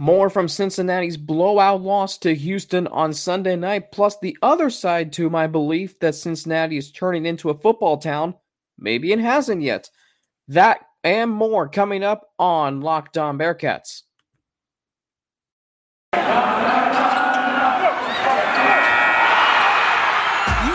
[0.00, 5.28] More from Cincinnati's blowout loss to Houston on Sunday night, plus the other side to
[5.28, 8.34] my belief that Cincinnati is turning into a football town.
[8.78, 9.90] Maybe it hasn't yet.
[10.46, 14.02] That and more coming up on Locked On Bearcats.
[16.12, 16.20] You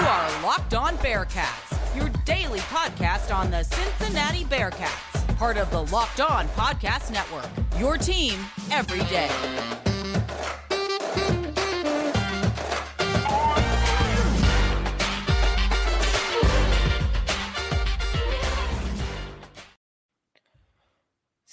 [0.05, 6.19] are Locked On Bearcats, your daily podcast on the Cincinnati Bearcats part of the Locked
[6.19, 7.49] On Podcast Network.
[7.79, 8.39] Your team
[8.71, 9.29] every day.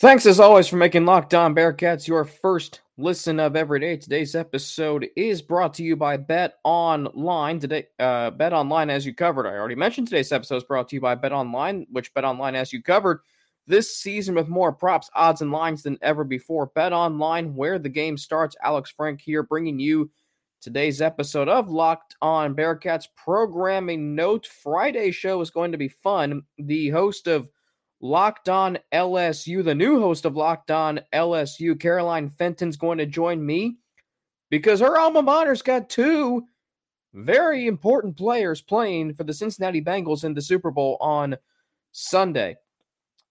[0.01, 3.98] Thanks as always for making Locked On Bearcats your first listen of every day.
[3.98, 7.59] Today's episode is brought to you by Bet Online.
[7.59, 10.96] Today, uh, Bet Online, as you covered, I already mentioned today's episode is brought to
[10.96, 13.20] you by Bet Online, which Bet Online, as you covered,
[13.70, 16.66] this season with more props, odds, and lines than ever before.
[16.74, 18.57] Bet online where the game starts.
[18.62, 20.10] Alex Frank here bringing you
[20.60, 24.46] today's episode of Locked On Bearcats programming note.
[24.46, 26.43] Friday show is going to be fun.
[26.59, 27.49] The host of
[28.01, 33.45] Locked On LSU, the new host of Locked On LSU, Caroline Fenton's going to join
[33.45, 33.79] me
[34.51, 36.45] because her alma mater's got two
[37.15, 41.37] very important players playing for the Cincinnati Bengals in the Super Bowl on
[41.93, 42.57] Sunday.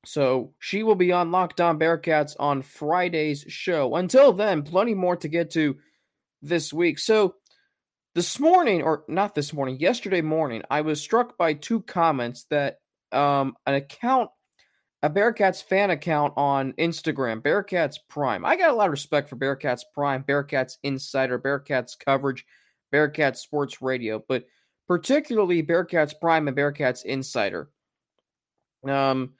[0.06, 3.96] So she will be on Locked On Bearcats on Friday's show.
[3.96, 5.78] Until then, plenty more to get to
[6.42, 7.00] this week.
[7.00, 7.36] So
[8.16, 12.78] this morning, or not this morning, yesterday morning, I was struck by two comments that
[13.12, 14.30] um, an account,
[15.04, 18.46] a Bearcats fan account on Instagram, Bearcats Prime.
[18.46, 22.46] I got a lot of respect for Bearcats Prime, Bearcats Insider, Bearcats coverage,
[22.94, 24.46] Bearcats Sports Radio, but
[24.88, 27.70] particularly Bearcats Prime and Bearcats Insider.
[28.88, 29.34] Um,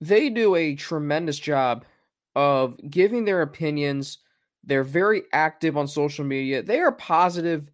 [0.00, 1.84] they do a tremendous job
[2.34, 4.18] of giving their opinions.
[4.64, 6.62] They're very active on social media.
[6.62, 7.70] They are positive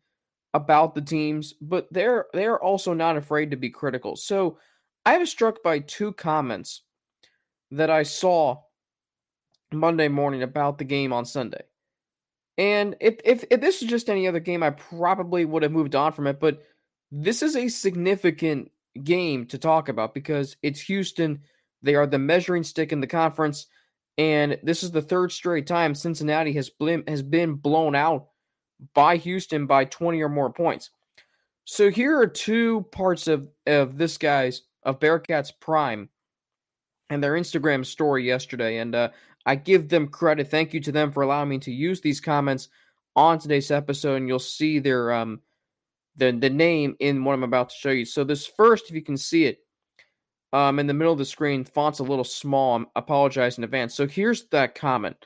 [0.54, 4.16] about the teams, but they're they're also not afraid to be critical.
[4.16, 4.58] So
[5.04, 6.82] I was struck by two comments
[7.70, 8.62] that I saw
[9.72, 11.62] Monday morning about the game on Sunday.
[12.58, 15.94] And if, if if this was just any other game, I probably would have moved
[15.94, 16.40] on from it.
[16.40, 16.62] But
[17.12, 18.70] this is a significant
[19.02, 21.42] game to talk about because it's Houston
[21.82, 23.66] they are the measuring stick in the conference,
[24.18, 28.28] and this is the third straight time Cincinnati has been, has been blown out
[28.94, 30.90] by Houston by 20 or more points.
[31.64, 36.08] So here are two parts of, of this guy's of Bearcats Prime
[37.10, 39.10] and their Instagram story yesterday, and uh,
[39.44, 40.48] I give them credit.
[40.48, 42.68] Thank you to them for allowing me to use these comments
[43.14, 45.40] on today's episode, and you'll see their um
[46.16, 48.04] the the name in what I'm about to show you.
[48.04, 49.58] So this first, if you can see it,
[50.56, 51.64] um, in the middle of the screen.
[51.64, 52.80] Font's a little small.
[52.80, 53.94] I apologize in advance.
[53.94, 55.16] So here's that comment.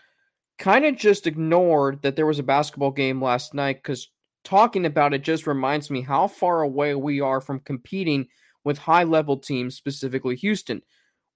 [0.58, 4.10] Kind of just ignored that there was a basketball game last night because
[4.42, 8.26] talking about it just reminds me how far away we are from competing
[8.64, 10.82] with high level teams, specifically Houston.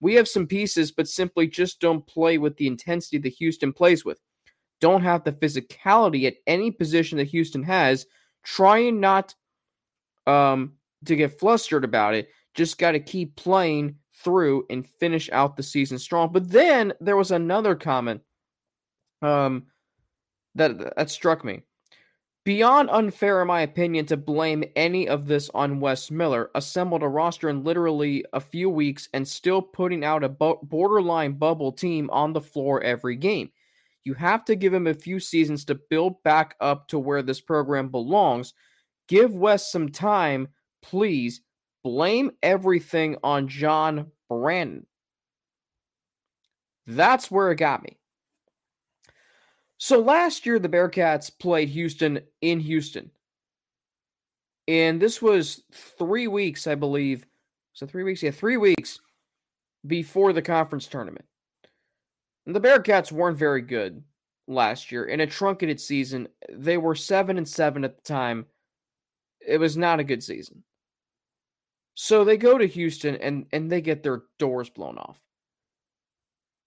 [0.01, 4.05] We have some pieces, but simply just don't play with the intensity that Houston plays
[4.05, 4.19] with.
[4.81, 8.07] Don't have the physicality at any position that Houston has.
[8.43, 9.37] Trying not
[10.27, 10.73] um,
[11.05, 15.63] to get flustered about it just got to keep playing through and finish out the
[15.63, 16.33] season strong.
[16.33, 18.23] But then there was another comment
[19.23, 19.67] um,
[20.55, 21.63] that that struck me.
[22.45, 27.09] Beyond unfair, in my opinion, to blame any of this on Wes Miller, assembled a
[27.09, 32.35] roster in literally a few weeks and still putting out a borderline bubble team on
[32.35, 33.51] the floor every game.
[34.05, 37.41] You have to give him a few seasons to build back up to where this
[37.41, 38.53] program belongs.
[39.09, 40.49] Give Wes some time,
[40.83, 41.41] please,
[41.85, 44.87] blame everything on John Brannen.
[46.87, 47.99] That's where it got me.
[49.79, 53.11] So last year, the Bearcats played Houston in Houston.
[54.67, 57.27] And this was three weeks, I believe.
[57.75, 58.99] So three weeks, yeah, three weeks
[59.87, 61.27] before the conference tournament.
[62.47, 64.03] And the Bearcats weren't very good
[64.47, 65.05] last year.
[65.05, 68.47] In a truncated season, they were seven and seven at the time.
[69.47, 70.63] It was not a good season.
[71.95, 75.21] So they go to Houston and and they get their doors blown off.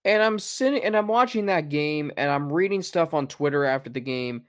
[0.05, 3.89] And I'm sitting and I'm watching that game and I'm reading stuff on Twitter after
[3.89, 4.43] the game.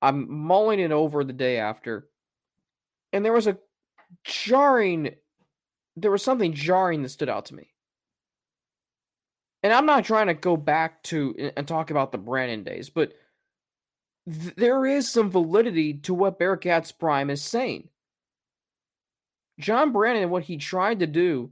[0.00, 2.08] I'm mulling it over the day after.
[3.12, 3.58] And there was a
[4.22, 5.16] jarring
[5.96, 7.70] there was something jarring that stood out to me.
[9.62, 13.14] And I'm not trying to go back to and talk about the Brannen days, but
[14.28, 17.88] th- there is some validity to what Bearcats Prime is saying.
[19.58, 21.50] John Brannen, what he tried to do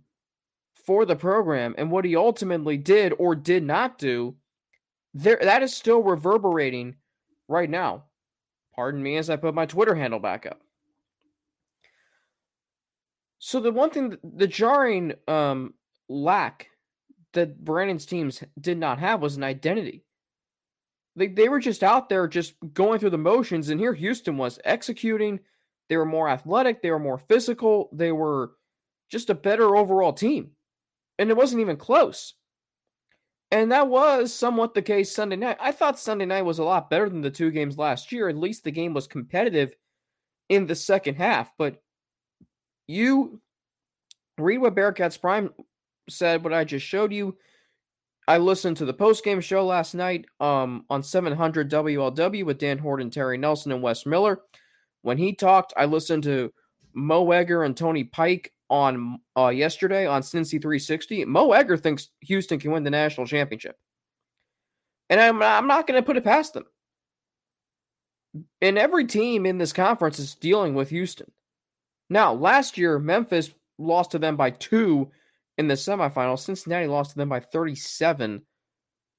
[0.85, 4.37] for the program and what he ultimately did or did not do
[5.15, 6.97] there that is still reverberating
[7.49, 8.05] right now.
[8.75, 10.61] Pardon me as I put my Twitter handle back up.
[13.39, 15.75] So the one thing, the jarring um,
[16.09, 16.69] lack
[17.33, 20.05] that Brannen's teams did not have was an identity.
[21.17, 24.59] They they were just out there, just going through the motions, and here Houston was
[24.65, 25.41] executing.
[25.93, 26.81] They were more athletic.
[26.81, 27.91] They were more physical.
[27.93, 28.53] They were
[29.11, 30.53] just a better overall team,
[31.19, 32.33] and it wasn't even close.
[33.50, 35.59] And that was somewhat the case Sunday night.
[35.61, 38.31] I thought Sunday night was a lot better than the two games last year.
[38.31, 39.75] At least the game was competitive
[40.49, 41.53] in the second half.
[41.59, 41.83] But
[42.87, 43.43] you
[44.39, 45.50] read what Bearcats Prime
[46.09, 47.37] said, what I just showed you.
[48.27, 52.79] I listened to the post game show last night um, on 700 WLW with Dan
[52.79, 54.41] Horton, Terry Nelson, and Wes Miller.
[55.03, 56.53] When he talked, I listened to
[56.95, 61.25] Mo Egger and Tony Pike on uh, yesterday on Cincy 360.
[61.27, 63.77] Mo Egger thinks Houston can win the national championship.
[65.11, 66.65] And I'm, I'm not going to put it past them.
[68.63, 71.31] And every team in this conference is dealing with Houston.
[72.09, 75.11] Now, last year, Memphis lost to them by two
[75.59, 76.39] in the semifinals.
[76.39, 78.43] Cincinnati lost to them by 37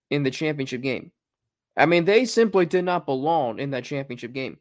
[0.10, 1.12] in the championship game.
[1.78, 4.58] I mean, they simply did not belong in that championship game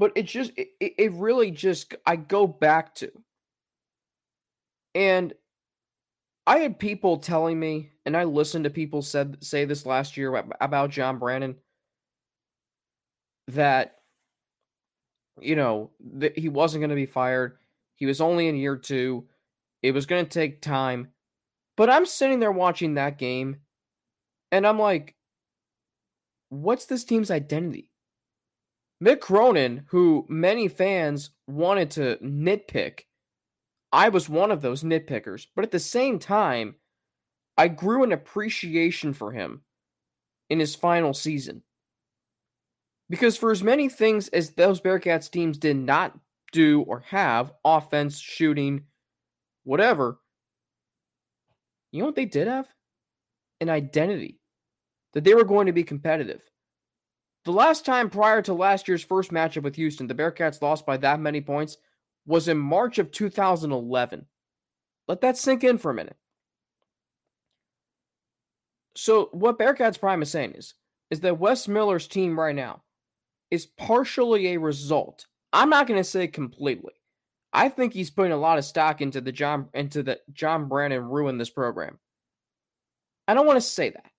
[0.00, 3.12] but it just it, it really just I go back to.
[4.94, 5.34] And
[6.46, 10.34] I had people telling me and I listened to people said say this last year
[10.60, 11.56] about John Brannen
[13.48, 13.98] that
[15.38, 17.58] you know that he wasn't going to be fired.
[17.94, 19.22] He was only in year 2
[19.82, 21.08] it was going to take time.
[21.76, 23.58] But I'm sitting there watching that game
[24.50, 25.14] and I'm like
[26.48, 27.89] what's this team's identity
[29.02, 33.00] Mick Cronin, who many fans wanted to nitpick,
[33.92, 35.46] I was one of those nitpickers.
[35.56, 36.76] But at the same time,
[37.56, 39.62] I grew an appreciation for him
[40.48, 41.62] in his final season.
[43.08, 46.16] Because for as many things as those Bearcats teams did not
[46.52, 48.84] do or have offense, shooting,
[49.64, 50.20] whatever,
[51.90, 52.68] you know what they did have?
[53.60, 54.40] An identity
[55.12, 56.49] that they were going to be competitive.
[57.44, 60.96] The last time prior to last year's first matchup with Houston, the Bearcats lost by
[60.98, 61.78] that many points
[62.26, 64.26] was in March of 2011.
[65.08, 66.16] Let that sink in for a minute.
[68.94, 70.74] So, what Bearcats Prime is saying is,
[71.10, 72.82] is that Wes Miller's team right now
[73.50, 75.26] is partially a result.
[75.52, 76.92] I'm not going to say completely.
[77.52, 81.04] I think he's putting a lot of stock into the John into the John Brannen
[81.04, 81.98] ruin this program.
[83.26, 84.10] I don't want to say that.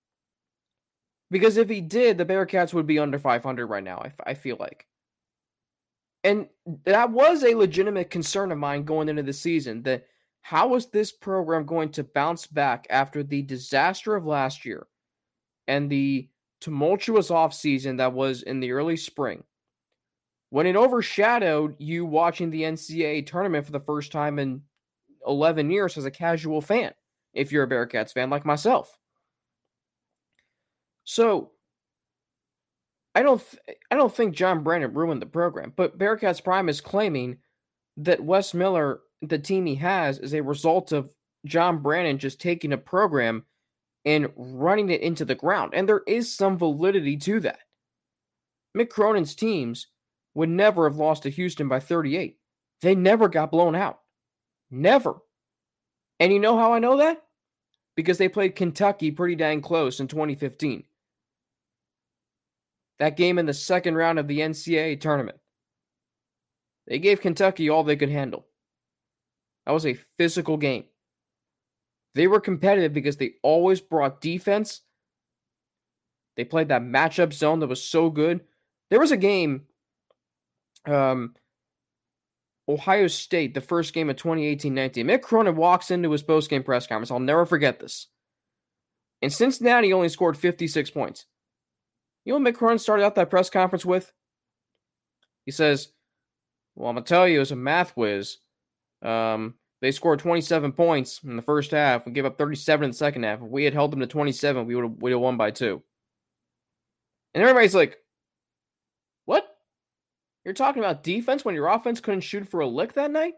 [1.32, 4.58] Because if he did, the Bearcats would be under 500 right now, I, I feel
[4.60, 4.86] like.
[6.22, 6.46] And
[6.84, 10.06] that was a legitimate concern of mine going into the season that
[10.42, 14.86] how is this program going to bounce back after the disaster of last year
[15.66, 16.28] and the
[16.60, 19.42] tumultuous offseason that was in the early spring?
[20.50, 24.60] When it overshadowed you watching the NCAA tournament for the first time in
[25.26, 26.92] 11 years as a casual fan,
[27.32, 28.98] if you're a Bearcats fan like myself.
[31.04, 31.52] So
[33.14, 36.68] I don't th- eh, I don't think John Brannen ruined the program, but Bearcats Prime
[36.68, 37.38] is claiming
[37.98, 41.14] that Wes Miller, the team he has, is a result of
[41.44, 43.44] John Brannen just taking a program
[44.04, 45.74] and running it into the ground.
[45.74, 47.60] And there is some validity to that.
[48.76, 49.88] Mick Cronin's teams
[50.34, 52.38] would never have lost to Houston by 38.
[52.80, 54.00] They never got blown out.
[54.70, 55.16] Never.
[56.18, 57.22] And you know how I know that?
[57.94, 60.84] Because they played Kentucky pretty dang close in 2015
[63.02, 65.36] that game in the second round of the NCAA tournament.
[66.86, 68.46] They gave Kentucky all they could handle.
[69.66, 70.84] That was a physical game.
[72.14, 74.82] They were competitive because they always brought defense.
[76.36, 78.42] They played that matchup zone that was so good.
[78.88, 79.62] There was a game,
[80.86, 81.34] um,
[82.68, 85.08] Ohio State, the first game of 2018 19.
[85.08, 87.10] Mick Cronin walks into his post game press conference.
[87.10, 88.06] I'll never forget this.
[89.20, 91.26] And Cincinnati only scored 56 points.
[92.24, 94.12] You know what Cronin started out that press conference with?
[95.44, 95.88] He says,
[96.74, 98.38] Well, I'm going to tell you, as a math whiz,
[99.02, 102.96] um, they scored 27 points in the first half and gave up 37 in the
[102.96, 103.42] second half.
[103.42, 105.82] If we had held them to 27, we would have, have won by two.
[107.34, 107.98] And everybody's like,
[109.24, 109.44] What?
[110.44, 113.34] You're talking about defense when your offense couldn't shoot for a lick that night?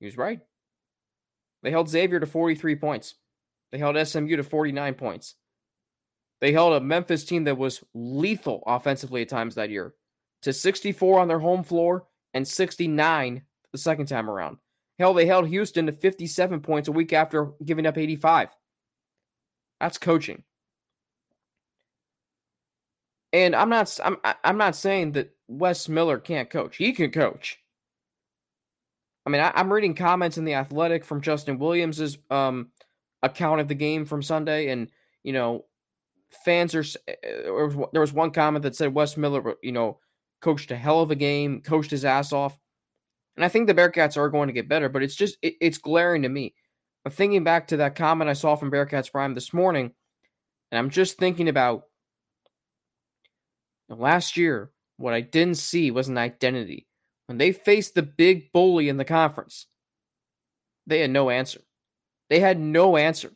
[0.00, 0.40] He was right.
[1.62, 3.14] They held Xavier to 43 points.
[3.72, 5.34] They held SMU to 49 points.
[6.40, 9.94] They held a Memphis team that was lethal offensively at times that year
[10.42, 14.58] to 64 on their home floor and 69 the second time around.
[14.98, 18.48] Hell, they held Houston to 57 points a week after giving up 85.
[19.80, 20.42] That's coaching.
[23.32, 26.76] And I'm not I'm I'm not saying that Wes Miller can't coach.
[26.76, 27.58] He can coach.
[29.26, 32.68] I mean, I, am reading comments in the Athletic from Justin Williams's um,
[33.22, 34.88] account of the game from Sunday, and
[35.24, 35.64] you know,
[36.44, 36.84] fans are.
[37.08, 37.42] Eh, eh,
[37.92, 39.98] there was one comment that said Wes Miller, you know,
[40.40, 42.58] coached a hell of a game, coached his ass off,
[43.36, 44.88] and I think the Bearcats are going to get better.
[44.88, 46.54] But it's just it, it's glaring to me.
[47.04, 49.92] I'm thinking back to that comment I saw from Bearcats Prime this morning,
[50.70, 51.84] and I'm just thinking about
[53.88, 54.70] last year.
[54.98, 56.86] What I didn't see was an identity
[57.26, 59.66] when they faced the big bully in the conference,
[60.86, 61.60] they had no answer.
[62.30, 63.32] They had no answer.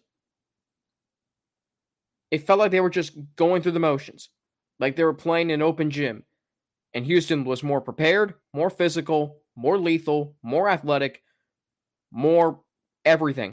[2.31, 4.29] It felt like they were just going through the motions,
[4.79, 6.25] like they were playing an open gym.
[6.93, 11.23] And Houston was more prepared, more physical, more lethal, more athletic,
[12.11, 12.61] more
[13.05, 13.53] everything.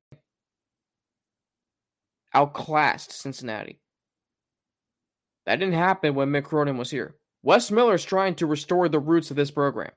[2.34, 3.80] Outclassed Cincinnati.
[5.46, 7.16] That didn't happen when Mick Cronin was here.
[7.42, 9.92] Wes Miller is trying to restore the roots of this program.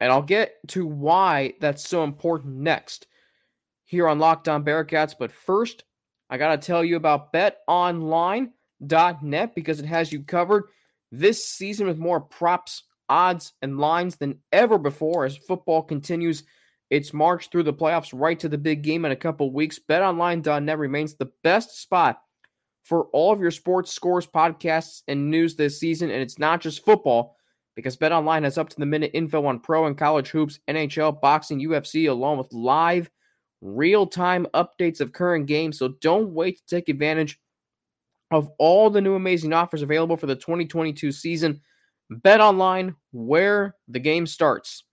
[0.00, 3.06] And I'll get to why that's so important next
[3.84, 5.14] here on Locked On Bearcats.
[5.18, 5.84] But first,
[6.30, 10.64] I got to tell you about betonline.net because it has you covered
[11.10, 16.44] this season with more props, odds, and lines than ever before as football continues
[16.88, 19.80] its march through the playoffs right to the big game in a couple weeks.
[19.88, 22.20] BetOnline.net remains the best spot
[22.84, 26.10] for all of your sports scores, podcasts, and news this season.
[26.10, 27.36] And it's not just football
[27.74, 31.60] because BetOnline has up to the minute info on pro and college hoops, NHL, boxing,
[31.60, 33.10] UFC, along with live,
[33.60, 35.78] real time updates of current games.
[35.78, 37.38] So don't wait to take advantage
[38.30, 41.60] of all the new amazing offers available for the 2022 season.
[42.10, 44.84] Bet online where the game starts.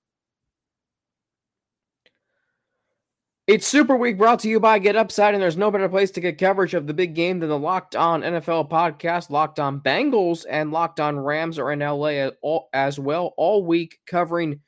[3.48, 6.20] It's Super Week brought to you by Get Upside, and there's no better place to
[6.20, 9.30] get coverage of the big game than the Locked On NFL podcast.
[9.30, 12.30] Locked On Bengals and Locked On Rams are in LA
[12.74, 14.60] as well all week covering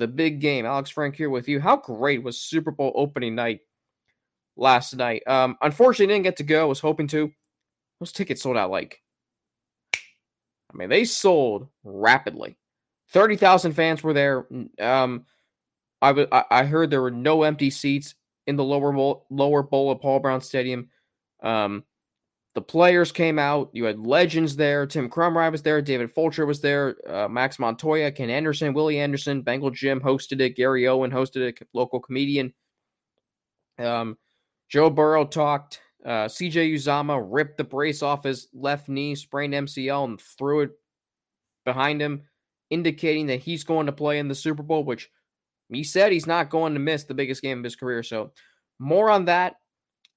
[0.00, 0.66] the big game.
[0.66, 1.60] Alex Frank here with you.
[1.60, 3.60] How great was Super Bowl opening night
[4.56, 5.22] last night?
[5.28, 6.66] Um, unfortunately, didn't get to go.
[6.66, 7.30] Was hoping to.
[8.00, 9.02] Those tickets sold out like,
[9.94, 9.98] I
[10.74, 12.56] mean, they sold rapidly.
[13.10, 14.46] Thirty thousand fans were there.
[14.80, 15.26] Um,
[16.00, 18.14] I, w- I heard there were no empty seats
[18.46, 20.88] in the lower bowl, lower bowl of Paul Brown Stadium.
[21.42, 21.84] Um,
[22.54, 23.70] the players came out.
[23.72, 24.86] You had legends there.
[24.86, 25.80] Tim Krumrie was there.
[25.80, 26.96] David Fulcher was there.
[27.08, 30.56] Uh, Max Montoya, Ken Anderson, Willie Anderson, Bengal Jim hosted it.
[30.56, 31.68] Gary Owen hosted it.
[31.72, 32.52] Local comedian.
[33.78, 34.18] Um,
[34.68, 35.80] Joe Burrow talked.
[36.04, 40.70] Uh, CJ Uzomah ripped the brace off his left knee, sprained MCL, and threw it
[41.64, 42.22] behind him,
[42.70, 45.08] indicating that he's going to play in the Super Bowl, which
[45.68, 48.02] he said he's not going to miss the biggest game of his career.
[48.02, 48.32] So,
[48.78, 49.56] more on that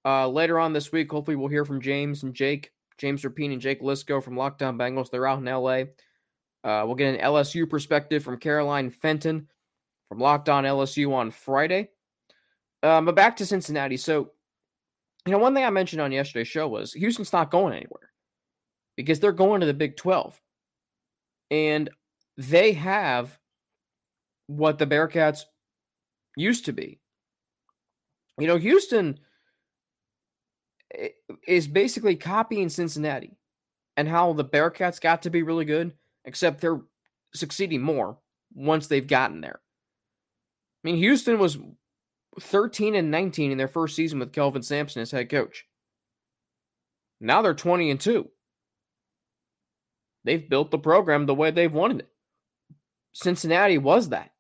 [0.06, 1.12] uh, later on this week.
[1.12, 4.78] Hopefully, we'll hear from James and Jake, James Rapien and Jake Liskow from Locked On
[4.78, 5.10] Bengals.
[5.10, 5.86] They're out in LA.
[6.64, 9.48] Uh, we'll get an LSU perspective from Caroline Fenton
[10.10, 11.90] from Locked On LSU on Friday.
[12.82, 13.98] Um, but back to Cincinnati.
[13.98, 14.32] So,
[15.26, 18.12] you know, one thing I mentioned on yesterday's show was Houston's not going anywhere
[18.96, 20.40] because they're going to the Big 12.
[21.50, 21.90] And
[22.38, 23.38] they have
[24.48, 25.44] what the Bearcats
[26.36, 27.00] used to be.
[28.38, 29.20] You know, Houston
[31.48, 33.38] is basically copying Cincinnati
[33.98, 35.94] and how the Bearcats got to be really good,
[36.26, 36.82] except they're
[37.34, 38.18] succeeding more
[38.54, 39.60] once they've gotten there.
[40.84, 41.58] I mean, Houston was
[42.40, 45.66] 13 and 19 in their first season with Kelvin Sampson as head coach.
[47.20, 48.30] Now they're 20 and 2.
[50.26, 52.10] They've built the program the way they've wanted it.
[53.14, 54.32] Cincinnati was that.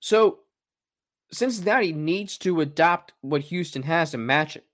[0.00, 0.40] So
[1.32, 4.64] Cincinnati needs to adopt what Houston has and match it.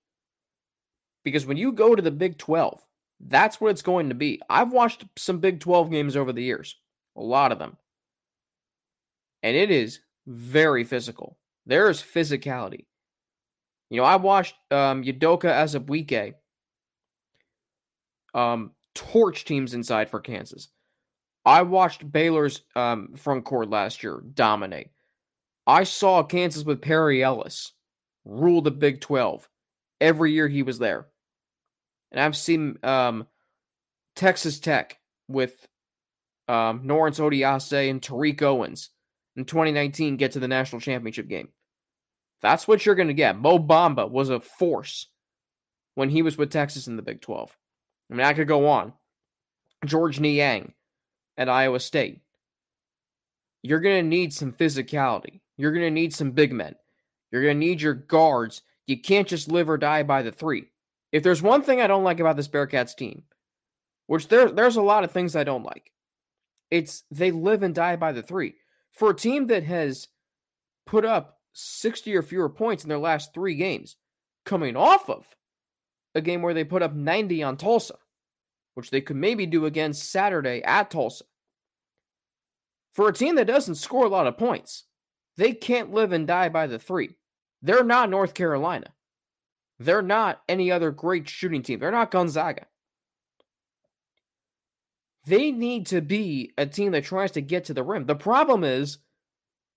[1.25, 2.83] Because when you go to the Big 12,
[3.21, 4.41] that's what it's going to be.
[4.49, 6.77] I've watched some Big 12 games over the years,
[7.17, 7.77] a lot of them.
[9.43, 11.37] And it is very physical.
[11.67, 12.87] There is physicality.
[13.91, 16.35] You know, I watched um, Udoka Azubuike
[18.35, 20.69] um, torch teams inside for Kansas.
[21.45, 24.91] I watched Baylor's um, front court last year dominate.
[25.67, 27.73] I saw Kansas with Perry Ellis
[28.25, 29.49] rule the Big 12
[30.01, 31.07] every year he was there.
[32.13, 33.27] And I've seen um,
[34.15, 35.67] Texas Tech with
[36.49, 38.91] um, Norense Odiase and Tariq Owens
[39.35, 41.49] in 2019 get to the national championship game.
[42.43, 43.39] That's what you're going to get.
[43.39, 45.09] Mo Bamba was a force
[45.95, 47.57] when he was with Texas in the Big 12.
[48.11, 48.93] I mean, I could go on.
[49.85, 50.75] Georges Niang
[51.37, 52.21] at Iowa State.
[53.63, 55.41] You're going to need some physicality.
[55.57, 56.75] You're going to need some big men.
[57.31, 58.63] You're going to need your guards.
[58.87, 60.67] You can't just live or die by the three.
[61.13, 63.23] If there's one thing I don't like about this Bearcats team,
[64.07, 65.93] which there there's a lot of things I don't like,
[66.71, 68.55] it's they live and die by the three.
[68.93, 70.09] For a team that has
[70.87, 73.97] put up 60 or fewer points in their last three games,
[74.45, 75.27] coming off of
[76.15, 77.97] a game where they put up 90 on Tulsa,
[78.75, 81.25] which they could maybe do again Saturday at Tulsa.
[82.95, 84.85] For a team that doesn't score a lot of points,
[85.37, 87.17] they can't live and die by the three.
[87.63, 88.93] They're not North Carolina.
[89.79, 91.79] They're not any other great shooting team.
[91.79, 92.67] They're not Gonzaga.
[95.27, 98.07] They need to be a team that tries to get to the rim.
[98.07, 98.99] The problem is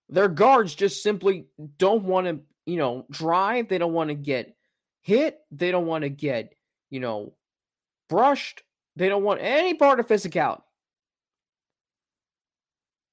[0.07, 1.47] their guards just simply
[1.77, 3.67] don't want to, you know, drive.
[3.67, 4.55] They don't want to get
[5.01, 5.39] hit.
[5.51, 6.53] They don't want to get,
[6.89, 7.33] you know,
[8.07, 8.61] brushed.
[8.95, 10.61] They don't want any part of physicality.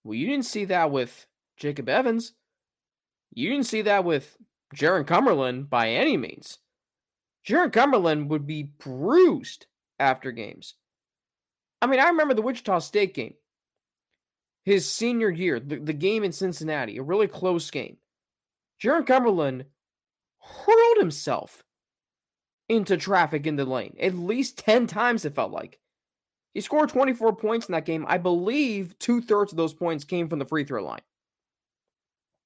[0.04, 1.26] Well, you didn't see that with
[1.56, 2.32] Jacob Evans.
[3.32, 4.36] You didn't see that with
[4.74, 6.58] Jarron Cumberland by any means.
[7.46, 9.66] Jarron Cumberland would be bruised
[9.98, 10.74] after games.
[11.80, 13.34] I mean, I remember the Wichita State game,
[14.64, 17.98] his senior year, the, the game in Cincinnati, a really close game.
[18.82, 19.66] Jarron Cumberland
[20.40, 21.62] hurled himself
[22.68, 25.78] into traffic in the lane at least 10 times, it felt like.
[26.52, 28.06] He scored 24 points in that game.
[28.08, 31.02] I believe two thirds of those points came from the free throw line.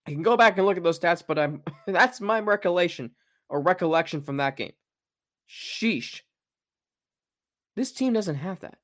[0.07, 3.11] I can go back and look at those stats, but I'm that's my recollection
[3.49, 4.73] or recollection from that game.
[5.49, 6.21] Sheesh.
[7.76, 8.78] This team doesn't have that.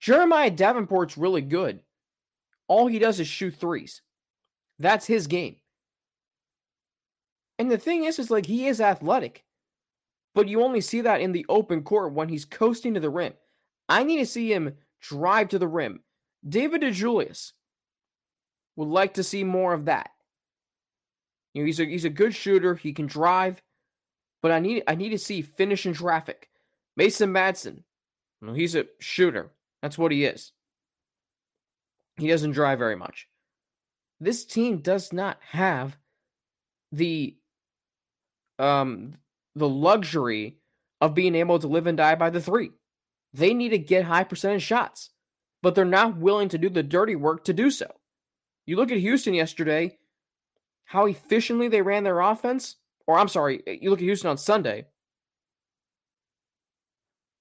[0.00, 1.80] Jeremiah Davenport's really good.
[2.68, 4.02] All he does is shoot threes.
[4.78, 5.56] That's his game.
[7.58, 9.44] And the thing is, is like he is athletic,
[10.34, 13.34] but you only see that in the open court when he's coasting to the rim.
[13.88, 16.00] I need to see him drive to the rim.
[16.48, 17.52] David DeJulius
[18.76, 20.10] would like to see more of that.
[21.54, 22.74] You know, he's a he's a good shooter.
[22.74, 23.62] He can drive,
[24.42, 26.48] but I need I need to see finish in traffic.
[26.96, 27.82] Mason Madsen,
[28.40, 29.50] you know, he's a shooter.
[29.82, 30.52] That's what he is.
[32.16, 33.28] He doesn't drive very much.
[34.20, 35.96] This team does not have
[36.92, 37.36] the
[38.58, 39.14] um
[39.54, 40.58] the luxury
[41.00, 42.70] of being able to live and die by the three.
[43.32, 45.10] They need to get high percentage shots,
[45.62, 47.86] but they're not willing to do the dirty work to do so.
[48.66, 49.98] You look at Houston yesterday,
[50.88, 54.38] how efficiently they ran their offense, or I'm sorry, eh, you look at Houston on
[54.38, 54.86] Sunday,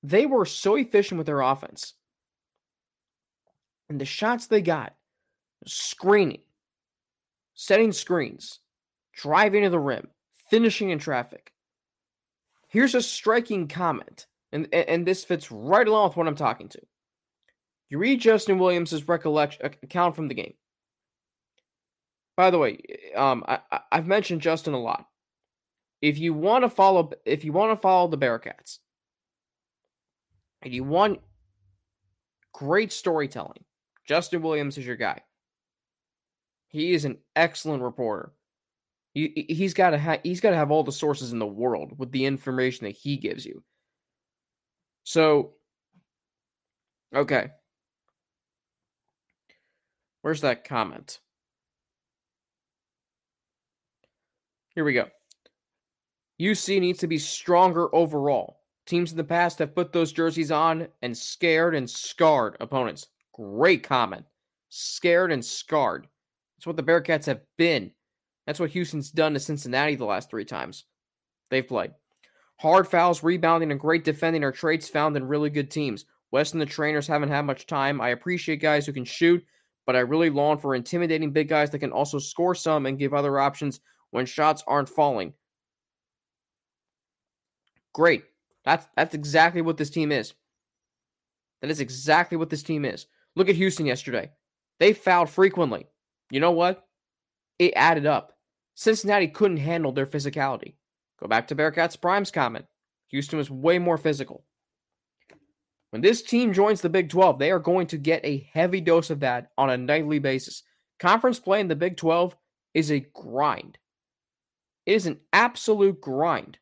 [0.04, 1.94] they were so efficient with their offense.
[3.88, 4.96] And the shots they got,
[5.66, 6.42] screening,
[7.54, 8.60] setting screens,
[9.14, 10.10] driving to the rim,
[10.50, 11.54] finishing in traffic.
[12.68, 16.82] Here's a striking comment, and, and this fits right along with what I'm talking to.
[17.88, 20.56] You read Justin Williams' recollection account from the game.
[22.38, 22.80] By the way,
[23.16, 23.60] um, I,
[23.92, 25.08] I've mentioned Justin a lot.
[26.04, 28.78] If you want to follow, if you want to follow the Bearcats,
[30.62, 31.20] and you want
[32.54, 33.66] great storytelling,
[34.08, 35.24] Justin Williams is your guy.
[36.68, 38.34] He is an excellent reporter.
[39.16, 41.98] He, he's got to have he's got to have all the sources in the world
[41.98, 43.64] with the information that he gives you.
[45.06, 45.54] So,
[47.16, 47.50] okay,
[50.22, 51.20] where's that comment?
[54.78, 55.08] Here we go.
[56.40, 58.60] UC needs to be stronger overall.
[58.86, 63.08] Teams in the past have put those jerseys on and scared and scarred opponents.
[63.34, 64.24] Great comment.
[64.70, 66.08] Scared and scarred.
[66.56, 67.90] That's what the Bearcats have been.
[68.46, 70.86] That's what Houston's done to Cincinnati the last three times
[71.50, 71.96] they've played.
[72.58, 76.06] Hard fouls, rebounding, and great defending are traits found in really good teams.
[76.30, 78.00] Wes and the trainers haven't had much time.
[78.00, 79.44] I appreciate guys who can shoot,
[79.88, 83.16] but I really long for intimidating big guys that can also score some and give
[83.16, 83.80] other options
[84.12, 85.34] when shots aren't falling.
[87.94, 88.24] Great.
[88.64, 90.34] That's that's exactly what this team is.
[91.62, 93.08] That is exactly what this team is.
[93.36, 94.32] Look at Houston yesterday.
[94.80, 95.88] They fouled frequently.
[96.30, 96.86] You know what?
[97.58, 98.34] It added up.
[98.76, 100.76] Cincinnati couldn't handle their physicality.
[101.20, 102.66] Go back to Bearcats Prime's comment.
[103.08, 104.44] Houston was way more physical.
[105.90, 109.10] When this team joins the Big 12, they are going to get a heavy dose
[109.10, 110.64] of that on a nightly basis.
[111.00, 112.36] Conference play in the Big 12
[112.74, 113.78] is a grind.
[114.88, 116.58] It is an absolute grind.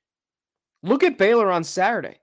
[0.83, 2.17] Look at Baylor on Saturday.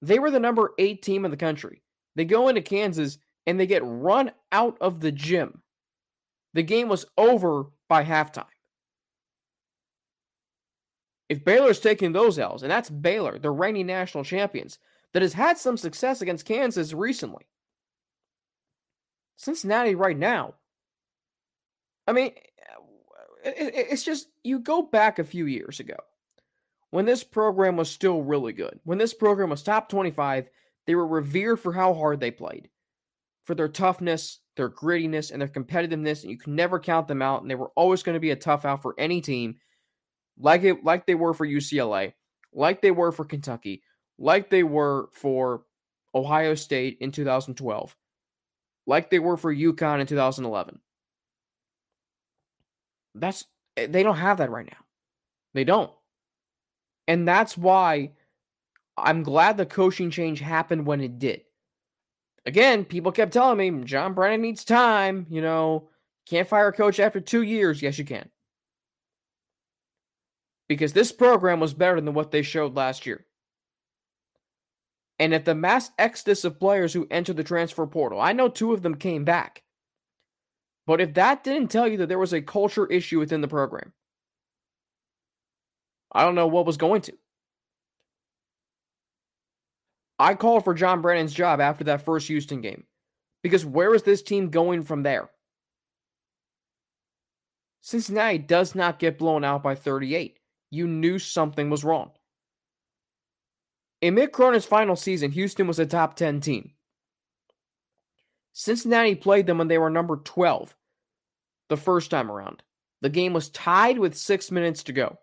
[0.00, 1.82] They were the number eight team in the country.
[2.14, 5.62] They go into Kansas and they get run out of the gym.
[6.54, 8.44] The game was over by halftime.
[11.28, 14.78] If Baylor's taking those L's, and that's Baylor, the reigning national champions,
[15.12, 17.48] that has had some success against Kansas recently.
[19.36, 20.54] Cincinnati right now.
[22.06, 22.32] I mean,
[23.44, 25.96] it's just you go back a few years ago
[26.90, 28.80] when this program was still really good.
[28.84, 30.48] When this program was top 25,
[30.86, 32.70] they were revered for how hard they played,
[33.44, 36.22] for their toughness, their grittiness, and their competitiveness.
[36.22, 37.42] And you can never count them out.
[37.42, 39.56] And they were always going to be a tough out for any team,
[40.38, 42.14] like it, like they were for UCLA,
[42.52, 43.82] like they were for Kentucky,
[44.18, 45.62] like they were for
[46.14, 47.94] Ohio State in 2012,
[48.86, 50.80] like they were for UConn in 2011.
[53.20, 53.44] That's
[53.76, 54.84] eh, they don't have that right now.
[55.54, 55.92] They don't.
[57.06, 58.12] And that's why
[58.96, 61.42] I'm glad the coaching change happened when it did.
[62.46, 65.26] Again, people kept telling me John Brannen needs time.
[65.30, 65.88] You know,
[66.26, 67.82] can't fire a coach after two years.
[67.82, 68.28] Yes, you can.
[70.68, 73.24] Because this program was better than what they showed last year.
[75.18, 78.72] And at the mass exodus of players who entered the transfer portal, I know two
[78.72, 79.62] of them came back.
[80.88, 83.92] But if that didn't tell you that there was a culture issue within the program,
[86.10, 87.12] I don't know what was going to.
[90.18, 92.84] I called for John Brannen's job after that first Houston game
[93.42, 95.28] because where is this team going from there?
[97.82, 100.38] Cincinnati does not get blown out by 38.
[100.70, 102.12] You knew something was wrong.
[104.00, 106.72] In Mick Cronin's final season, Houston was a top 10 team.
[108.58, 110.74] Cincinnati played them when they were number 12
[111.68, 112.64] the first time around.
[113.02, 115.20] The game was tied with six minutes to go.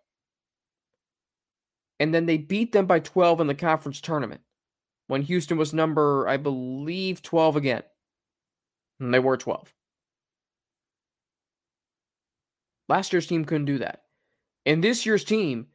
[1.99, 4.39] And then they beat them by 12 in the conference tournament
[5.07, 7.83] when Houston was number, I believe, 12 again.
[9.01, 9.73] And they were 12.
[12.87, 14.03] Last year's team couldn't do that.
[14.65, 15.67] And this year's team,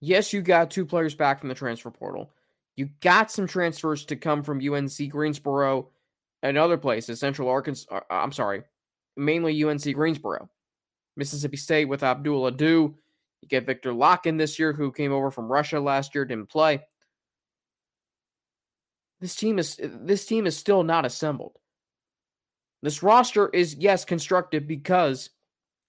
[0.00, 2.30] yes, you got two players back from the transfer portal.
[2.76, 5.88] You got some transfers to come from UNC Greensboro
[6.42, 7.94] and other places, Central Arkansas.
[7.94, 8.62] Uh, I'm sorry,
[9.16, 10.48] mainly UNC Greensboro.
[11.16, 12.94] Mississippi State with Abdul Adu.
[13.42, 16.80] You get Viktor Lakhin this year, who came over from Russia last year, didn't play.
[19.20, 21.56] This team is this team is still not assembled.
[22.82, 25.30] This roster is yes constructed because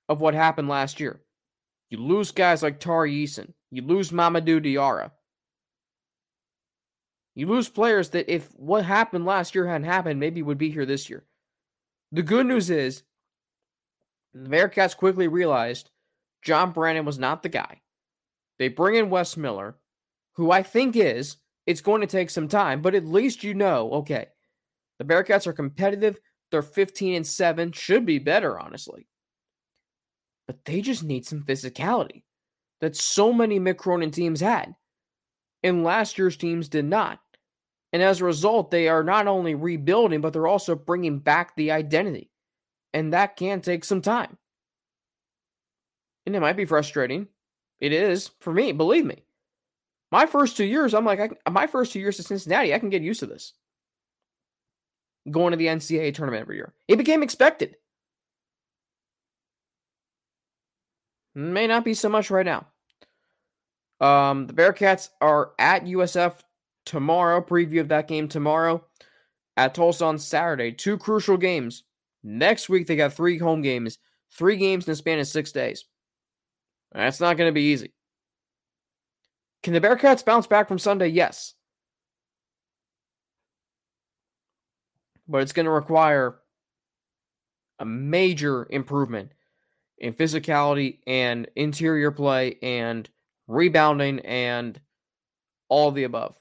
[0.07, 1.21] of what happened last year.
[1.89, 3.53] You lose guys like Tari Eason.
[3.71, 5.11] You lose Mamadou Diarra.
[7.35, 10.85] You lose players that if what happened last year hadn't happened, maybe would be here
[10.85, 11.25] this year.
[12.11, 13.03] The good news is
[14.33, 15.89] the Bearcats quickly realized
[16.43, 17.81] John Brannen was not the guy.
[18.59, 19.77] They bring in Wes Miller,
[20.35, 23.91] who I think is it's going to take some time, but at least you know,
[23.91, 24.27] okay,
[24.99, 26.19] the Bearcats are competitive.
[26.51, 29.07] They're 15 and 7, should be better, honestly.
[30.45, 32.23] But they just need some physicality
[32.81, 34.75] that so many Mick teams had.
[35.63, 37.19] And last year's teams did not.
[37.93, 41.71] And as a result, they are not only rebuilding, but they're also bringing back the
[41.71, 42.31] identity.
[42.91, 44.37] And that can take some time.
[46.25, 47.27] And it might be frustrating.
[47.79, 49.23] It is for me, believe me.
[50.11, 52.89] My first two years, I'm like, I, my first two years at Cincinnati, I can
[52.89, 53.53] get used to this.
[55.29, 56.73] Going to the NCAA tournament every year.
[56.87, 57.75] It became expected.
[61.35, 62.67] May not be so much right now.
[63.99, 66.35] Um, the Bearcats are at USF
[66.85, 67.41] tomorrow.
[67.41, 68.85] Preview of that game tomorrow.
[69.55, 70.71] At Tulsa on Saturday.
[70.71, 71.83] Two crucial games.
[72.23, 73.99] Next week, they got three home games.
[74.31, 75.85] Three games in the span of six days.
[76.91, 77.93] That's not going to be easy.
[79.61, 81.07] Can the Bearcats bounce back from Sunday?
[81.07, 81.53] Yes.
[85.27, 86.39] But it's going to require
[87.79, 89.31] a major improvement
[89.97, 93.09] in physicality and interior play and
[93.47, 94.79] rebounding and
[95.69, 96.37] all the above.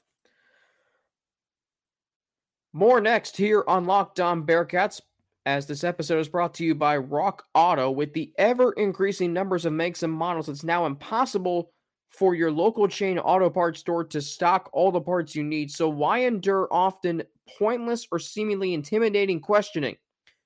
[2.75, 4.99] More next here on Locked On Bearcats,
[5.45, 7.91] as this episode is brought to you by Rock Auto.
[7.91, 11.71] With the ever increasing numbers of makes and models, it's now impossible
[12.09, 15.69] for your local chain auto parts store to stock all the parts you need.
[15.69, 17.21] So why endure often
[17.59, 19.97] pointless or seemingly intimidating questioning?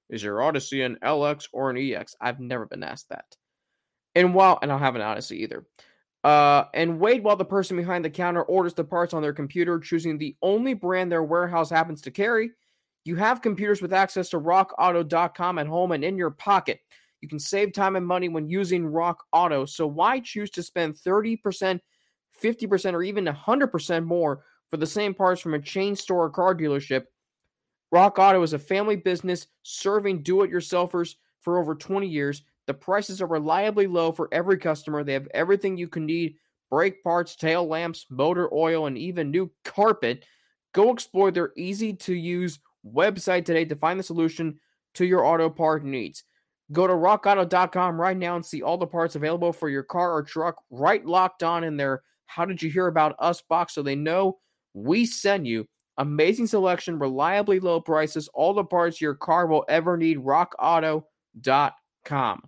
[0.10, 2.14] Is your Odyssey an LX or an EX?
[2.20, 3.38] I've never been asked that.
[4.16, 5.66] And while and I don't have an Odyssey either.
[6.28, 9.80] Uh, and wait while the person behind the counter orders the parts on their computer,
[9.80, 12.52] choosing the only brand their warehouse happens to carry.
[13.06, 16.82] You have computers with access to rockauto.com at home and in your pocket.
[17.22, 19.64] You can save time and money when using Rock Auto.
[19.64, 21.80] So why choose to spend 30%,
[22.44, 26.54] 50%, or even 100% more for the same parts from a chain store or car
[26.54, 27.06] dealership?
[27.90, 32.44] Rock Auto is a family business serving do it yourselfers for over 20 years.
[32.68, 35.04] The prices are reliably low for every customer.
[35.04, 36.36] They have everything you can need
[36.70, 40.26] brake parts, tail lamps, motor oil, and even new carpet.
[40.74, 44.60] Go explore their easy to use website today to find the solution
[44.96, 46.24] to your auto part needs.
[46.72, 50.22] Go to rockauto.com right now and see all the parts available for your car or
[50.22, 53.96] truck right locked on in their how did you hear about us box so they
[53.96, 54.38] know
[54.74, 55.66] we send you
[55.98, 60.18] amazing selection, reliably low prices, all the parts your car will ever need.
[60.18, 62.42] RockAuto.com.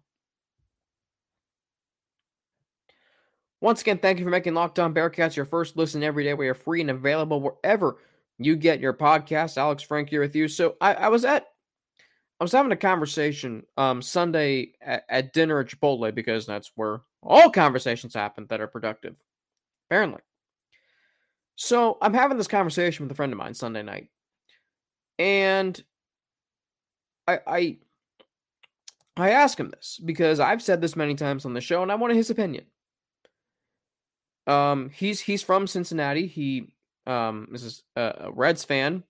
[3.62, 6.34] Once again, thank you for making Locked On Bearcats your first listen every day.
[6.34, 7.98] We are free and available wherever
[8.38, 9.58] you get your podcast.
[9.58, 10.48] Alex Frank here with you.
[10.48, 11.48] So I, I was at
[12.40, 17.02] I was having a conversation um, Sunday at, at, dinner at Chipotle because that's where
[17.22, 19.18] all conversations happen that are productive,
[19.90, 20.22] apparently.
[21.58, 24.08] So I'm having this conversation with a friend of mine Sunday night,
[25.18, 25.84] and
[27.28, 27.78] I I
[29.18, 31.96] I ask him this because I've said this many times on the show, and I
[31.96, 32.64] wanted his opinion.
[34.50, 36.26] Um, he's he's from Cincinnati.
[36.26, 36.74] He
[37.06, 39.04] um is a Reds fan.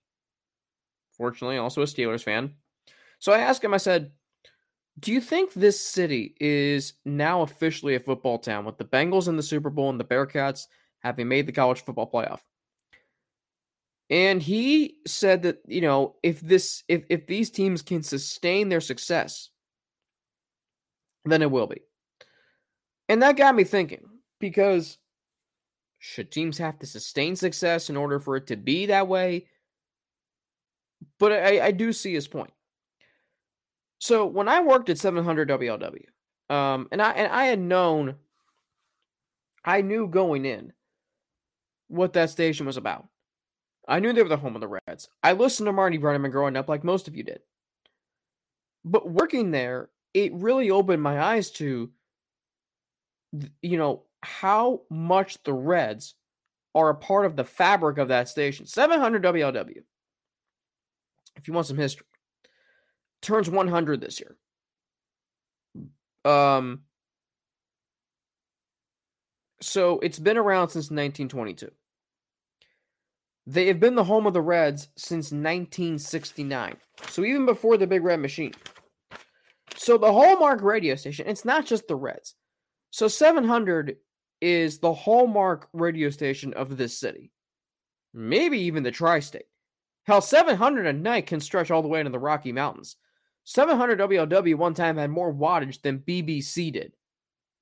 [1.16, 2.54] Fortunately, also a Steelers fan.
[3.18, 3.72] So I asked him.
[3.72, 4.12] I said,
[4.98, 9.36] "Do you think this city is now officially a football town with the Bengals in
[9.36, 10.66] the Super Bowl and the Bearcats
[11.00, 12.40] having made the college football playoff?"
[14.10, 18.80] And he said that you know if this if if these teams can sustain their
[18.82, 19.48] success,
[21.24, 21.80] then it will be.
[23.08, 24.04] And that got me thinking
[24.38, 24.98] because
[26.00, 29.46] should teams have to sustain success in order for it to be that way?
[31.18, 32.52] But I, I do see his point.
[33.98, 36.06] So when I worked at 700 WLW,
[36.48, 38.16] um, and I and I had known,
[39.64, 40.72] I knew going in
[41.88, 43.06] what that station was about.
[43.86, 45.08] I knew they were the home of the Reds.
[45.22, 47.40] I listened to Marty Brennaman growing up, like most of you did.
[48.84, 51.90] But working there, it really opened my eyes to,
[53.60, 56.14] you know, how much the Reds
[56.74, 58.66] are a part of the fabric of that station.
[58.66, 59.82] 700 WLW.
[61.36, 62.06] If you want some history,
[63.22, 64.36] turns 100 this year.
[66.24, 66.82] Um,
[69.60, 71.70] so it's been around since 1922.
[73.46, 76.76] They have been the home of the Reds since 1969.
[77.08, 78.52] So even before the Big Red Machine.
[79.76, 82.34] So the Hallmark radio station, it's not just the Reds.
[82.90, 83.96] So 700
[84.40, 87.30] is the hallmark radio station of this city.
[88.12, 89.46] Maybe even the tri state.
[90.04, 92.96] Hell, 700 a night can stretch all the way into the Rocky Mountains.
[93.44, 96.92] 700 WLW one time had more wattage than BBC did.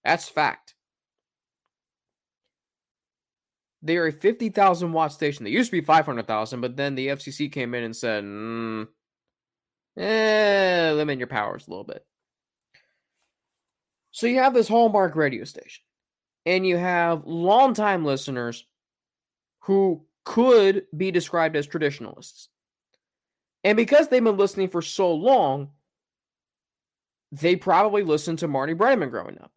[0.05, 0.75] That's fact.
[3.83, 5.45] They are a 50,000 watt station.
[5.45, 8.89] They used to be 500,000, but then the FCC came in and said, mm,
[9.97, 12.05] eh, limit your powers a little bit.
[14.11, 15.85] So you have this hallmark radio station
[16.49, 18.65] and you have longtime listeners
[19.65, 22.49] who could be described as traditionalists.
[23.65, 25.73] And because they've been listening for so long,
[27.31, 29.53] they probably listened to Marty Brennaman growing up.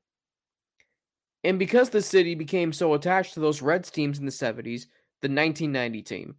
[1.46, 4.88] And because the city became so attached to those Reds teams in the 70s,
[5.22, 6.36] the 1990 team,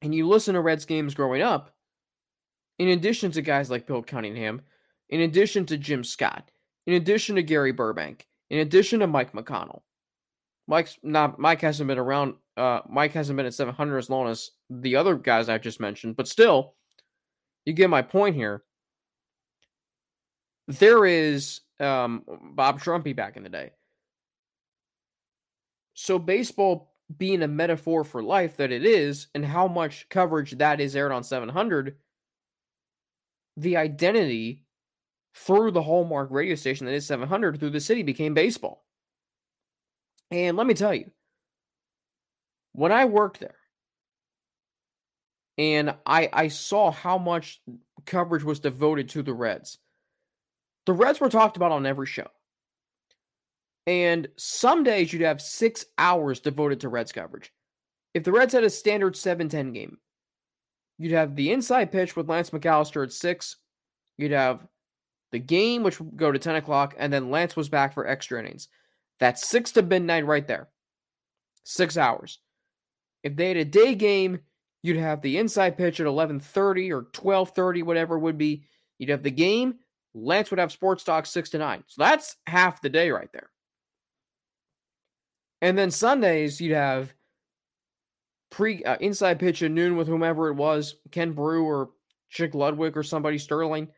[0.00, 1.74] and you listen to Reds games growing up,
[2.78, 4.60] in addition to guys like Bill Cunningham,
[5.08, 6.52] in addition to Jim Scott,
[6.86, 9.82] in addition to Gary Burbank, in addition to Mike McConnell,
[10.66, 12.34] Mike's not Mike hasn't been around.
[12.56, 16.16] Uh, Mike hasn't been at 700 as long as the other guys I just mentioned,
[16.16, 16.74] but still,
[17.64, 18.62] you get my point here.
[20.66, 22.22] There is um,
[22.54, 23.70] Bob Trumpy back in the day.
[25.94, 30.80] So baseball being a metaphor for life that it is, and how much coverage that
[30.80, 31.96] is aired on 700,
[33.56, 34.64] the identity
[35.46, 38.84] through the hallmark radio station that is 700 through the city became baseball.
[40.30, 41.10] And let me tell you,
[42.72, 43.56] when I worked there,
[45.56, 47.60] and I I saw how much
[48.06, 49.78] coverage was devoted to the Reds.
[50.86, 52.28] The Reds were talked about on every show.
[53.86, 57.52] And some days you'd have six hours devoted to Reds coverage.
[58.12, 59.98] If the Reds had a standard 7 10 game,
[60.98, 63.56] you'd have the inside pitch with Lance McAllister at 6.
[64.18, 64.66] You'd have
[65.32, 68.38] the game, which would go to 10 o'clock, and then Lance was back for extra
[68.38, 68.68] innings.
[69.20, 70.68] That's 6 to midnight right there.
[71.64, 72.38] Six hours.
[73.22, 74.40] If they had a day game,
[74.82, 78.64] you'd have the inside pitch at 11.30 or 12.30, whatever it would be.
[78.98, 79.74] You'd have the game.
[80.14, 81.84] Lance would have sports talk 6 to 9.
[81.86, 83.50] So that's half the day right there.
[85.60, 87.12] And then Sundays, you'd have
[88.50, 91.90] pre uh, inside pitch at noon with whomever it was, Ken Brew or
[92.30, 93.88] Chick Ludwig or somebody Sterling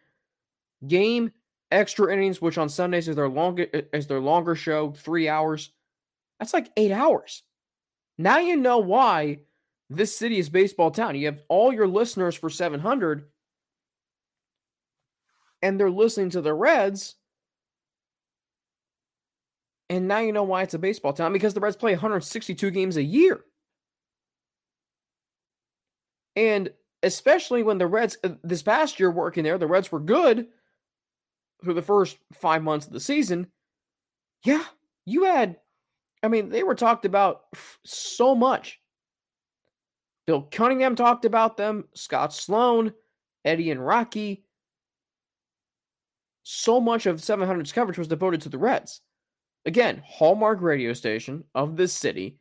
[0.86, 1.32] game,
[1.70, 5.70] extra innings, which on Sundays is their longer is their longer show, three hours.
[6.38, 7.42] That's like eight hours.
[8.18, 9.40] Now you know why
[9.88, 11.16] this city is baseball town.
[11.16, 13.24] You have all your listeners for 700,
[15.62, 17.16] and they're listening to the Reds.
[19.88, 22.96] And now you know why it's a baseball town because the Reds play 162 games
[22.96, 23.40] a year.
[26.36, 26.70] And
[27.02, 30.46] especially when the Reds, uh, this past year working there, the Reds were good
[31.62, 33.48] through the first five months of the season.
[34.44, 34.64] Yeah,
[35.04, 35.56] you had,
[36.22, 37.42] I mean, they were talked about
[37.84, 38.80] so much.
[40.26, 42.92] Bill Cunningham talked about them, Scott Sloan,
[43.44, 44.44] Eddie and Rocky.
[46.42, 49.00] So much of 700's coverage was devoted to the Reds.
[49.66, 52.38] Again, hallmark radio station of this city,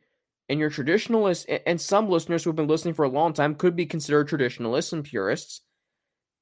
[0.48, 3.76] and your traditionalists and some listeners who have been listening for a long time could
[3.76, 5.60] be considered traditionalists and purists.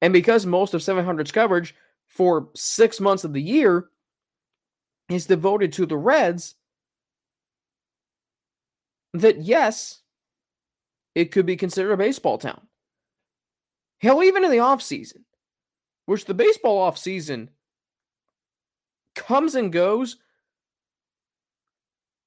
[0.00, 1.74] And because most of 700's coverage
[2.08, 3.88] for six months of the year
[5.08, 6.54] is devoted to the Reds,
[9.14, 10.02] that yes,
[11.14, 12.66] it could be considered a baseball town.
[14.00, 15.24] Hell, even in the offseason,
[16.06, 17.48] which the baseball offseason
[19.14, 20.16] comes and goes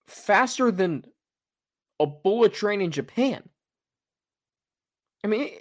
[0.08, 1.06] faster than
[2.00, 3.48] a bullet train in Japan.
[5.24, 5.52] I mean,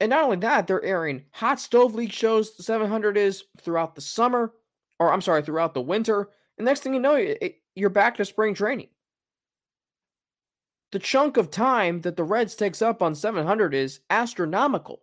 [0.00, 2.56] and not only that, they're airing hot stove league shows.
[2.56, 4.52] The 700 is throughout the summer,
[4.98, 6.30] or I'm sorry, throughout the winter.
[6.56, 8.88] And next thing you know, it, you're back to spring training.
[10.92, 15.02] The chunk of time that the Reds takes up on 700 is astronomical.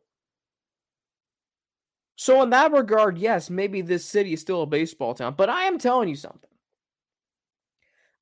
[2.15, 5.65] So, in that regard, yes, maybe this city is still a baseball town, but I
[5.65, 6.49] am telling you something.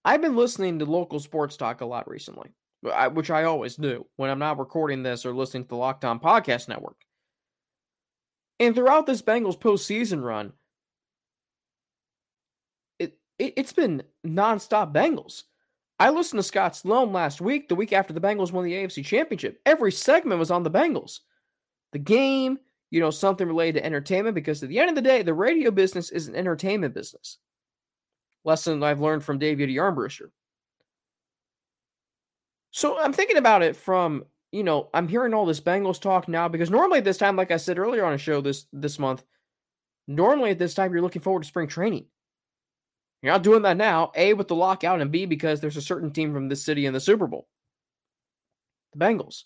[0.03, 2.51] I've been listening to local sports talk a lot recently,
[3.13, 6.19] which I always do when I'm not recording this or listening to the Locked On
[6.19, 6.97] Podcast Network.
[8.59, 10.53] And throughout this Bengals postseason run,
[12.99, 15.43] it, it it's been nonstop Bengals.
[15.99, 19.03] I listened to Scott Sloan last week, the week after the Bengals won the AFC
[19.05, 19.59] Championship.
[19.65, 21.19] Every segment was on the Bengals.
[21.93, 22.59] The game,
[22.91, 25.71] you know, something related to entertainment, because at the end of the day, the radio
[25.71, 27.37] business is an entertainment business
[28.45, 30.29] lesson I've learned from David Armbruster.
[32.75, 36.49] So I'm thinking about it from, you know, I'm hearing all this Bengals talk now
[36.49, 39.23] because normally at this time, like I said earlier on a show this this month,
[40.09, 42.07] normally at this time you're looking forward to spring training.
[43.21, 46.11] You're not doing that now, A, with the lockout, and B, because there's a certain
[46.11, 47.47] team from this city in the Super Bowl.
[48.91, 49.43] The Bengals.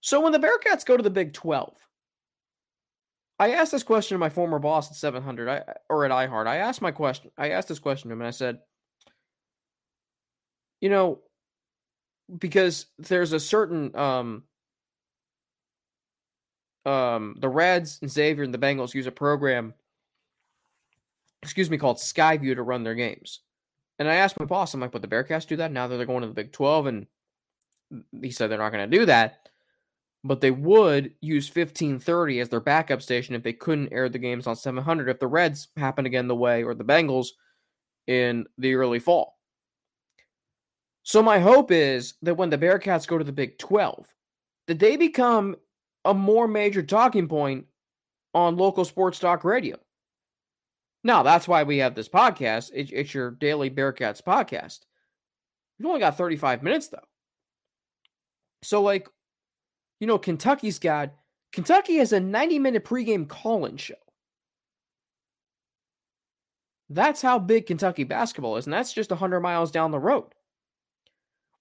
[0.00, 1.76] So when the Bearcats go to the Big 12,
[3.38, 6.46] I asked this question to my former boss at 700 I, or at iHeart.
[6.46, 7.30] I asked my question.
[7.36, 8.60] I asked this question to him and I said,
[10.80, 11.20] you know,
[12.38, 14.42] because there's a certain um
[16.84, 19.74] um the Reds and Xavier and the Bengals use a program
[21.42, 23.40] excuse me called Skyview to run their games.
[23.98, 26.06] And I asked my boss, I'm like, but the Bearcats do that now that they're
[26.06, 27.06] going to the Big 12 and
[28.20, 29.46] he said they're not going to do that
[30.26, 34.46] but they would use 1530 as their backup station if they couldn't air the games
[34.46, 37.28] on 700 if the Reds happen again the way or the Bengals
[38.06, 39.35] in the early fall.
[41.06, 44.12] So my hope is that when the Bearcats go to the Big 12,
[44.66, 45.54] that they become
[46.04, 47.66] a more major talking point
[48.34, 49.76] on local sports talk radio.
[51.04, 52.72] Now, that's why we have this podcast.
[52.74, 54.80] it's your daily Bearcats podcast.
[55.78, 56.98] We've only got 35 minutes though.
[58.64, 59.08] So like
[60.00, 61.12] you know, Kentucky's got
[61.52, 63.94] Kentucky has a 90 minute pregame call in show.
[66.90, 70.32] That's how big Kentucky basketball is, and that's just 100 miles down the road.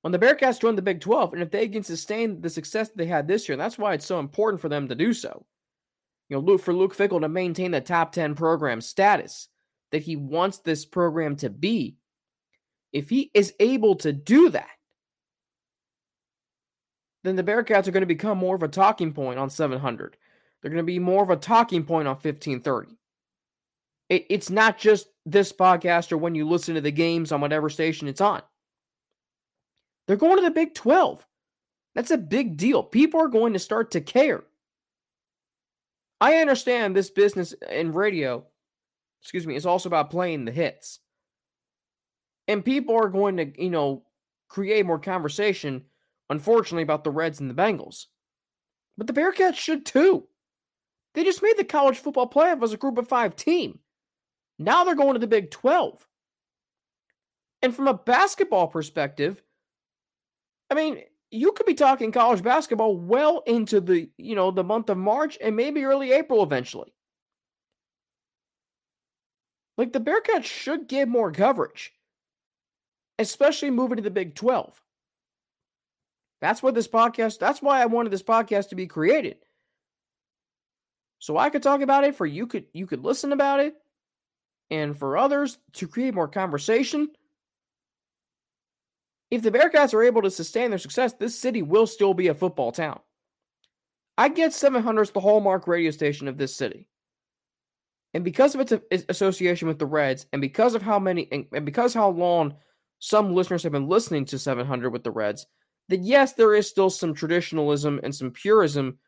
[0.05, 3.07] When the Bearcats join the Big 12, and if they can sustain the success they
[3.07, 5.47] had this year, that's why it's so important for them to do so.
[6.29, 9.47] You know, look for Luke Fickell to maintain the top 10 program status
[9.91, 11.95] that he wants this program to be,
[12.93, 14.69] if he is able to do that,
[17.23, 20.17] then the Bearcats are going to become more of a talking point on 700.
[20.61, 22.95] They're going to be more of a talking point on 1530.
[24.09, 27.71] It, it's not just this podcast or when you listen to the games on whatever
[27.71, 28.43] station it's on.
[30.07, 31.25] They're going to the Big 12.
[31.95, 32.83] That's a big deal.
[32.83, 34.43] People are going to start to care.
[36.19, 38.45] I understand this business in radio,
[39.21, 40.99] excuse me, is also about playing the hits.
[42.47, 44.03] And people are going to, you know,
[44.49, 45.85] create more conversation
[46.29, 48.05] unfortunately, about the Reds and the Bengals.
[48.97, 50.27] But the Bearcats should too.
[51.13, 53.79] They just made the college football playoff as a group of five team.
[54.57, 56.07] Now they're going to the Big 12.
[57.61, 59.41] And from a basketball perspective,
[60.69, 64.89] I mean, you could be talking college basketball well into the, you know, the month
[64.89, 66.93] of March and maybe early April eventually.
[69.77, 71.93] Like the Bearcats should get more coverage,
[73.19, 74.81] especially moving to the Big 12.
[76.39, 79.37] That's what this podcast, that's why I wanted this podcast to be created.
[81.19, 83.75] So I could talk about it for you could you could listen about it.
[84.69, 87.09] and for others to create more conversation.
[89.31, 92.35] If the Bearcats are able to sustain their success, this city will still be a
[92.35, 92.99] football town.
[94.17, 96.87] I get 700 is the hallmark radio station of this city.
[98.13, 101.93] And because of its association with the Reds, and because of how many, and because
[101.93, 102.55] how long
[102.99, 105.45] some listeners have been listening to 700 with the Reds,
[105.89, 108.99] that yes, there is still some traditionalism and some purism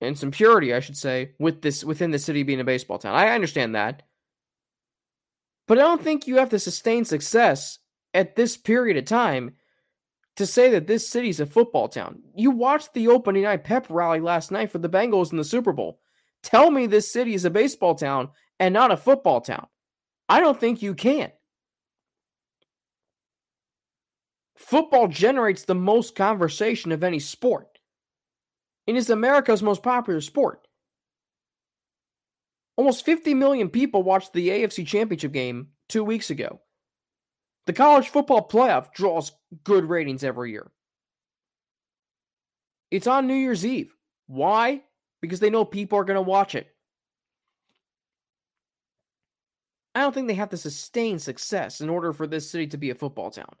[0.00, 3.14] and some purity, I should say, with this within the city being a baseball town.
[3.14, 4.02] I understand that.
[5.66, 7.78] But I don't think you have to sustain success
[8.16, 9.52] at this period of time
[10.36, 12.22] to say that this city's a football town.
[12.34, 15.72] You watched the opening night pep rally last night for the Bengals in the Super
[15.72, 16.00] Bowl.
[16.42, 19.66] Tell me this city is a baseball town and not a football town.
[20.28, 21.30] I don't think you can.
[24.56, 27.78] Football generates the most conversation of any sport.
[28.86, 30.66] It is America's most popular sport.
[32.76, 36.60] Almost 50 million people watched the AFC Championship game two weeks ago.
[37.66, 39.32] The college football playoff draws
[39.64, 40.70] good ratings every year.
[42.90, 43.94] It's on New Year's Eve.
[44.28, 44.82] Why?
[45.20, 46.68] Because they know people are going to watch it.
[49.94, 52.90] I don't think they have to sustain success in order for this city to be
[52.90, 53.56] a football town.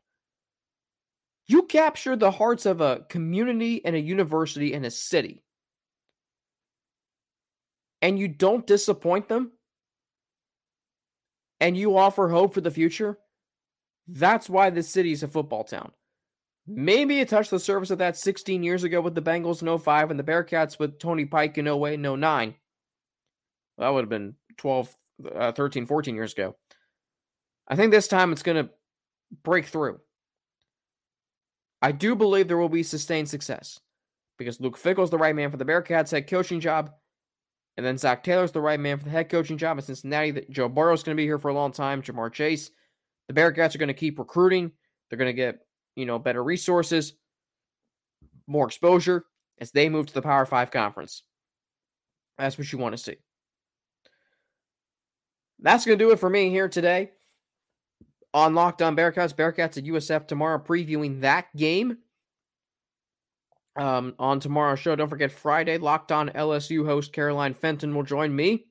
[1.46, 5.42] You capture the hearts of a community and a university and a city,
[8.02, 9.52] and you don't disappoint them,
[11.58, 13.18] and you offer hope for the future.
[14.08, 15.92] That's why this city is a football town.
[16.66, 20.10] Maybe it touched the surface of that 16 years ago with the Bengals in 05
[20.10, 22.54] and the Bearcats with Tony Pike in 08 and 09.
[23.78, 24.96] That would have been 12,
[25.34, 26.56] uh, 13, 14 years ago.
[27.68, 28.70] I think this time it's going to
[29.44, 30.00] break through.
[31.82, 33.80] I do believe there will be sustained success
[34.38, 36.90] because Luke Fickell's the right man for the Bearcats head coaching job.
[37.76, 40.46] And then Zac Taylor's the right man for the head coaching job in Cincinnati.
[40.50, 42.02] Joe Burrow's going to be here for a long time.
[42.02, 42.70] Ja'Marr Chase
[43.28, 44.72] the Bearcats are going to keep recruiting.
[45.08, 45.58] They're going to get,
[45.94, 47.14] you know, better resources,
[48.46, 49.24] more exposure
[49.60, 51.22] as they move to the Power Five conference.
[52.38, 53.16] That's what you want to see.
[55.58, 57.10] That's going to do it for me here today
[58.34, 59.34] on Locked On Bearcats.
[59.34, 61.98] Bearcats at USF tomorrow, previewing that game.
[63.76, 68.34] Um, on tomorrow's show, don't forget Friday, Locked On LSU host Caroline Fenton will join
[68.34, 68.66] me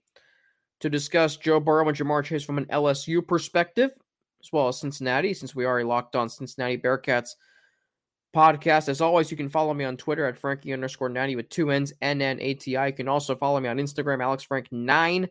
[0.80, 3.92] to discuss Joe Burrow and Ja'Marr Chase from an LSU perspective
[4.46, 7.32] as well as Cincinnati, since we already locked on Cincinnati Bearcats
[8.36, 8.90] podcast.
[8.90, 11.94] As always, you can follow me on Twitter at Frankie underscore 90 with two N's,
[12.02, 12.88] N-N-A-T-I.
[12.88, 15.30] You can also follow me on Instagram, AlexFrank9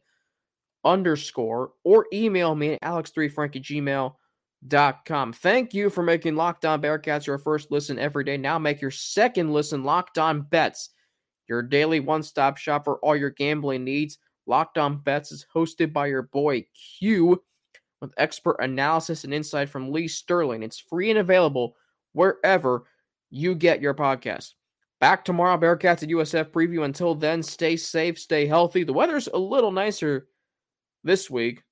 [0.84, 5.32] underscore, or email me at alex3frank at gmail.com.
[5.32, 8.36] Thank you for making Locked On Bearcats your first listen every day.
[8.36, 10.90] Now make your second listen Locked On Bets,
[11.48, 14.18] your daily one-stop shop for all your gambling needs.
[14.46, 16.66] Locked On Bets is hosted by your boy
[16.98, 17.42] Q
[18.05, 20.62] with expert analysis and insight from Lee Sterling.
[20.62, 21.74] It's free and available
[22.12, 22.84] wherever
[23.30, 24.52] you get your podcast.
[25.00, 26.84] Back tomorrow, Bearcats at USF preview.
[26.84, 28.84] Until then, stay safe, stay healthy.
[28.84, 30.28] The weather's a little nicer
[31.02, 31.62] this week,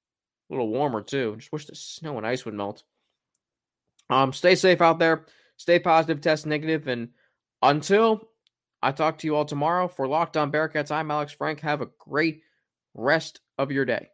[0.51, 1.37] a little warmer too.
[1.39, 2.83] Just wish the snow and ice would melt.
[4.11, 5.26] Um, stay safe out there,
[5.57, 7.11] stay positive, test negative, and
[7.62, 8.28] until
[8.83, 11.61] I talk to you all tomorrow for Locked On Bearcats, I'm Alex Frank.
[11.61, 12.43] Have a great
[12.95, 14.12] rest of your day.